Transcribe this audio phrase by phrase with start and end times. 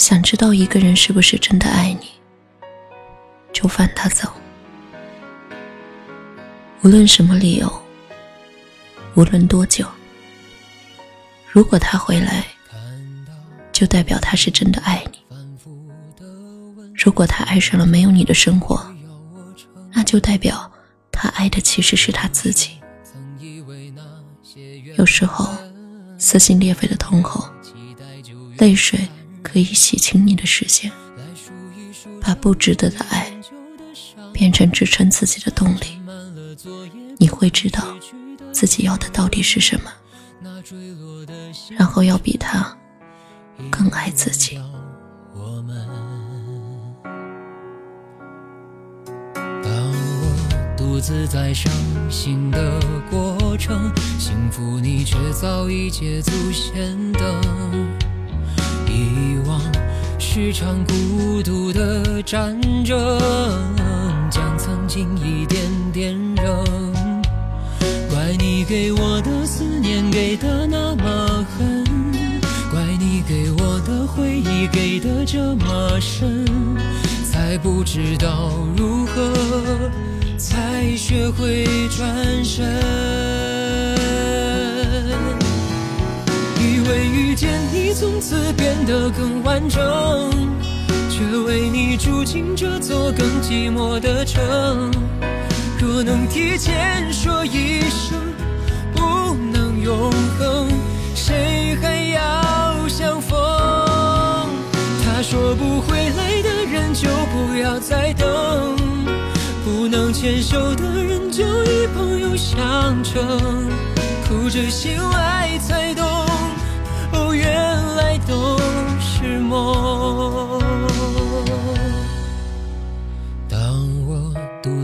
[0.00, 2.08] 想知道一个人是不是真的爱你，
[3.52, 4.32] 就放他走。
[6.82, 7.70] 无论什么理由，
[9.14, 9.86] 无论多久，
[11.50, 12.46] 如果他回来，
[13.72, 15.18] 就代表他是真的爱你。
[16.94, 18.82] 如果他爱上了没有你的生活，
[19.92, 20.72] 那就代表
[21.12, 22.70] 他爱的其实是他自己。
[24.96, 25.46] 有时候，
[26.16, 27.46] 撕心裂肺的痛后，
[28.56, 28.98] 泪水
[29.52, 30.92] 可以洗清你的视线，
[32.20, 33.32] 把不值得的爱
[34.32, 36.00] 变成支撑自己的动力。
[37.18, 37.82] 你会知道
[38.52, 39.90] 自己要的到底是什么，
[41.76, 42.78] 然后要比他
[43.70, 44.56] 更爱自己。
[49.64, 51.72] 当我独自在伤
[52.08, 52.78] 心的
[53.10, 58.09] 过程，幸福你却早已捷足先登。
[60.32, 63.18] 是场孤独的战争，
[64.30, 65.60] 将曾经一点
[65.92, 66.64] 点扔。
[68.08, 71.84] 怪你给我的思念给的那么狠，
[72.70, 76.46] 怪你给我的回忆给的这么深，
[77.28, 79.32] 才不知道如何
[80.38, 83.69] 才学会转身。
[88.00, 89.78] 从此变得更完整，
[91.10, 94.90] 却为你住进这座更寂寞的城。
[95.78, 98.18] 若能提前说一声
[98.94, 100.66] 不能永恒，
[101.14, 103.38] 谁还要相逢？
[105.04, 108.26] 他说不回来的人就不要再等，
[109.62, 113.68] 不能牵手的人就以朋友相称。
[114.26, 116.06] 哭着醒来才懂，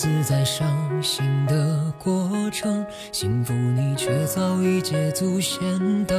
[0.00, 0.66] 自在伤
[1.02, 5.60] 心的过程，幸福你却早已捷足先
[6.06, 6.16] 登。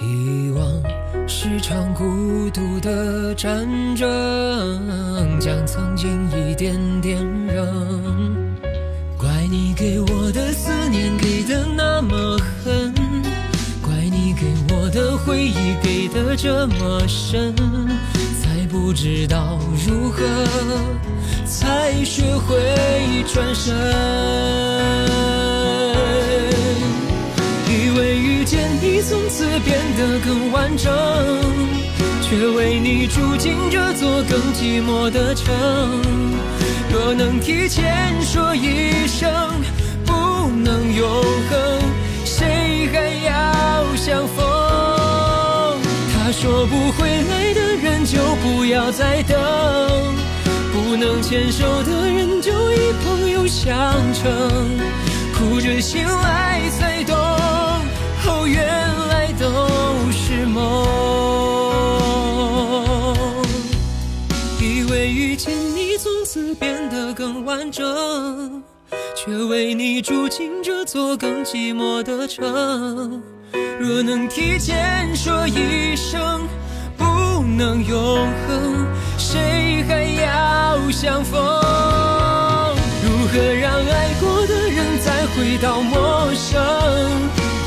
[0.00, 0.66] 遗忘
[1.28, 8.56] 是场孤独的战争，将曾经一点点扔。
[9.18, 12.94] 怪你给我的思念给的那么狠，
[13.82, 17.54] 怪你给我的回忆给的这么深，
[18.66, 20.24] 不知道如何。
[21.44, 22.56] 才学会
[23.32, 23.72] 转身，
[27.68, 30.92] 以为遇见你从此变得更完整，
[32.22, 35.54] 却为你住进这座更寂寞的城。
[36.92, 39.30] 若能提前说一声
[48.76, 49.34] 不要再等。
[50.70, 53.74] 不能牵手的人，就以朋友相
[54.12, 54.22] 称。
[55.34, 58.66] 哭着醒来才懂，哦，原
[59.08, 59.46] 来都
[60.12, 60.84] 是梦。
[64.60, 68.62] 以为遇见你，从此变得更完整，
[69.16, 73.22] 却为你住进这座更寂寞的城。
[73.80, 76.46] 若能提前说一声，
[77.56, 78.86] 能永恒。
[79.16, 81.40] 谁还要相逢？
[83.02, 86.62] 如何让爱过的人再回到陌生？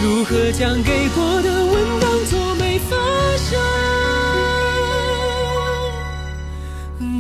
[0.02, 2.96] 如何将给过的吻当作没发
[3.38, 3.60] 生？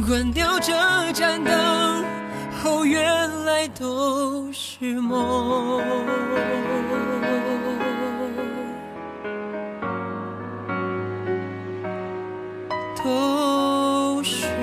[0.07, 0.73] 关掉这
[1.13, 1.53] 盏灯，
[2.63, 5.83] 哦，原来都是梦。
[13.03, 14.58] 都是。